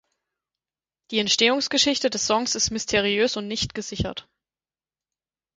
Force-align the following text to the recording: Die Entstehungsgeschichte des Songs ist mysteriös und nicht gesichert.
Die 1.11 1.19
Entstehungsgeschichte 1.19 2.09
des 2.09 2.25
Songs 2.25 2.55
ist 2.55 2.71
mysteriös 2.71 3.37
und 3.37 3.47
nicht 3.47 3.75
gesichert. 3.75 4.27